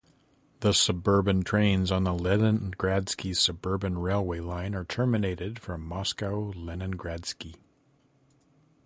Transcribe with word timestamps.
The 0.61 0.73
suburban 0.73 1.43
trains 1.43 1.91
on 1.91 2.05
the 2.05 2.11
Leningradsky 2.15 3.35
suburban 3.37 3.99
railway 3.99 4.39
line 4.39 4.73
are 4.73 4.83
terminated 4.83 5.59
from 5.59 5.85
Moscow 5.85 6.51
Leningradsky. 6.53 7.53